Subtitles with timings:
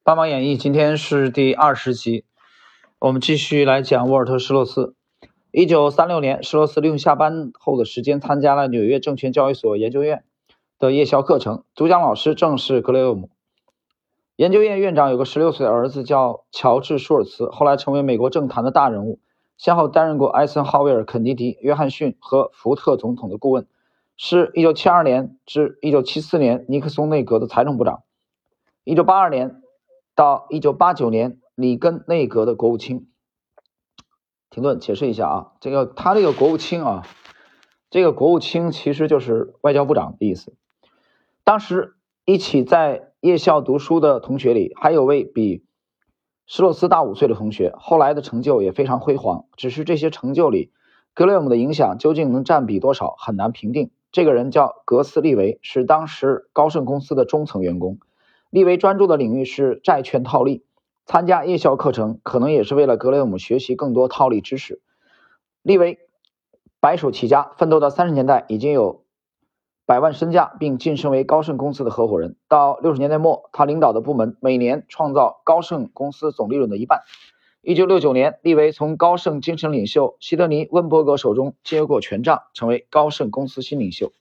[0.02, 2.24] 《八马演义》今天是第二十集，
[3.00, 4.94] 我们继续来讲沃尔特·施洛斯。
[5.50, 10.24] 一九三六年，施洛斯利用下班后的时间参加了纽约证券交易所研究院
[10.78, 13.28] 的夜校课程，主讲老师正是格雷厄姆。
[14.36, 19.20] 研究院院长有个十六岁的儿子叫乔治·舒尔茨，后来成为美国政坛的大人物，
[19.58, 23.66] 先后担任过艾森豪威尔、肯尼迪、约翰逊和福特总统的顾问，
[24.16, 28.02] 是一九七二年至一九七四年尼克松内阁的财政部长，
[28.84, 29.59] 一九八二年。
[30.20, 33.08] 到一九八九年，里根内阁的国务卿。
[34.50, 37.06] 停顿，解释一下啊，这个他这个国务卿啊，
[37.88, 40.52] 这个国务卿其实就是外交部长的意思。
[41.42, 41.94] 当时
[42.26, 45.64] 一起在夜校读书的同学里，还有位比
[46.44, 49.46] 施洛斯大五岁的同学，后来的成就也非常辉煌。
[49.56, 50.70] 只是这些成就里，
[51.14, 53.90] 格雷厄姆的影响究竟能占比多少，很难评定。
[54.12, 58.00] 这个人叫格斯利维，是当时高盛公司的中层员工。
[58.50, 60.64] 利维专注的领域是债券套利，
[61.06, 64.82] 参加夜校课程可能也是为了格雷厄姆学习更多套利知识。
[65.62, 66.00] 利维
[66.80, 69.04] 白手起家，奋斗到三十年代已经有
[69.86, 72.34] 百万身价，并晋升为高盛公司的合伙人。
[72.48, 77.02] 到六十年代末，他领导的部门每年创造高盛公司总利润的一半。
[77.62, 84.12] 一九六九年，利维从高盛精神领袖希德尼·温伯格手中接过权杖，成为高盛公司新领袖。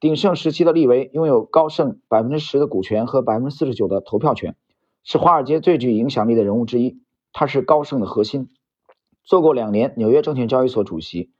[0.00, 4.54] 鼎盛时期的利维拥有高盛百分之十的股权和百分之四十九的投票权，
[5.02, 7.00] 是华尔街最具影响力的人物之一。
[7.32, 8.48] 他是高盛的核心，
[9.24, 11.30] 做过两年纽约证券交易所主席，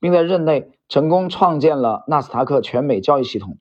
[0.00, 3.58] 并在任内成功创建了纳斯达克全美交易系统。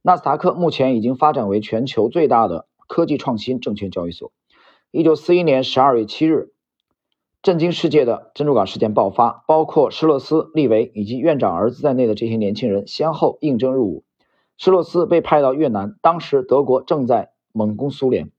[0.00, 4.32] 纳斯达克目前已经发展为全球最大的科技创新证券交易所。
[4.90, 6.52] 一九四一年十二月七日。
[7.42, 14.04] 震惊世界的珍珠港事件爆发，包括施洛斯、利维以及院长儿子在内的这些年轻人先后应征入伍。
[14.58, 18.30] 施洛斯被派到越南，当时德国正在猛攻苏联，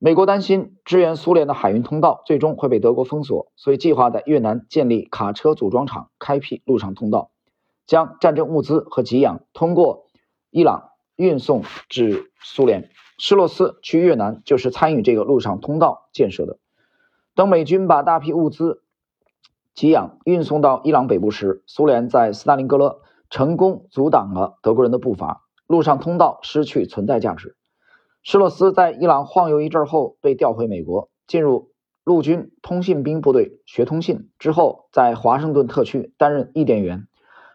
[0.00, 7.30] 美国担心支援苏联的海运通道最终会被德国封锁，所以计划在越南建立卡车组装厂，开辟陆上通道，
[7.86, 10.06] 将战争物资和给养通过
[10.50, 12.90] 伊朗运送至苏联。
[13.16, 16.58] 施洛斯去越南就是参与这个陆上通道建设的。
[17.34, 18.82] 等美军把大批物资、
[19.74, 27.56] 给养运送到伊朗北部时，苏联在斯大林格勒成功阻挡了德国人的步伐，陆上通道失去存在价值。
[28.22, 31.72] 施洛斯在伊朗晃悠一阵后，被调回美国，进入
[32.04, 37.08] 陆军通信兵部队学通信，之后在华盛顿特区担任译电员，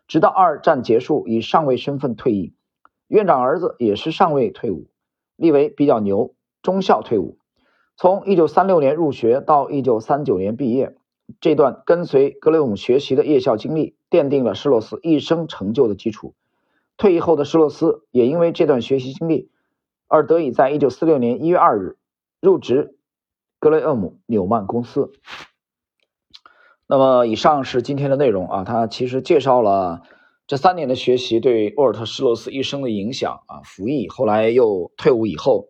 [0.08, 2.54] 直到二战结束，以上尉身份退役。
[3.08, 4.90] 院长儿子也是上尉退伍，
[5.38, 7.39] 立为比较牛，中校退伍。
[8.02, 10.96] 从一九三六年入学到一九三九年毕业，
[11.42, 16.34] 这段跟随格雷厄姆学习的夜校经历，奠定了施洛斯一生成就的基础。
[16.96, 19.50] 退役后的施洛斯也因为这段学习经历，
[20.08, 21.98] 而得以在一九四六年一月二日
[22.40, 22.96] 入职
[23.60, 25.12] 格雷厄姆纽曼公司。
[26.88, 30.04] 那么，以上是今天的内容啊，他其实介绍了
[30.48, 35.68] 这三年的学习对沃尔特·施洛斯一生的影响啊，服役后来又退伍以后。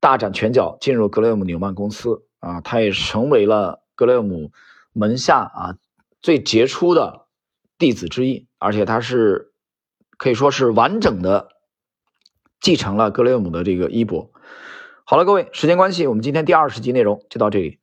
[0.00, 4.52] 大展拳脚，进入格雷厄姆纽曼公司啊，他也成为了格雷厄姆
[4.92, 5.76] 门下啊
[6.20, 7.26] 最杰出的
[7.78, 9.52] 弟子之一，而且他是
[10.16, 11.48] 可以说是完整的
[12.60, 14.30] 继承了格雷厄姆的这个衣钵。
[15.04, 17.78] 好了，各位，时间关系，我们今天第二十集内容就到这里。